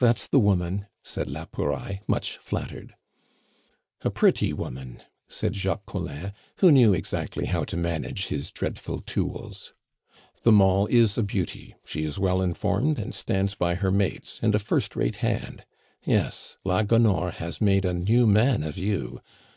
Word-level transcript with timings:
"That's 0.00 0.26
the 0.26 0.40
woman," 0.40 0.88
said 1.04 1.30
la 1.30 1.44
Pouraille, 1.44 2.00
much 2.08 2.36
flattered. 2.38 2.96
"A 4.00 4.10
pretty 4.10 4.52
woman," 4.52 5.04
said 5.28 5.54
Jacques 5.54 5.86
Collin, 5.86 6.32
who 6.56 6.72
knew 6.72 6.92
exactly 6.92 7.44
how 7.46 7.62
to 7.66 7.76
manage 7.76 8.26
his 8.26 8.50
dreadful 8.50 8.98
tools. 8.98 9.72
"The 10.42 10.50
moll 10.50 10.86
is 10.88 11.16
a 11.16 11.22
beauty; 11.22 11.76
she 11.84 12.02
is 12.02 12.18
well 12.18 12.42
informed, 12.42 12.98
and 12.98 13.14
stands 13.14 13.54
by 13.54 13.76
her 13.76 13.92
mates, 13.92 14.40
and 14.42 14.52
a 14.52 14.58
first 14.58 14.96
rate 14.96 15.18
hand. 15.22 15.64
Yes, 16.04 16.56
la 16.64 16.82
Gonore 16.82 17.30
has 17.30 17.60
made 17.60 17.84
a 17.84 17.94
new 17.94 18.26
man 18.26 18.64
of 18.64 18.76
you! 18.78 19.20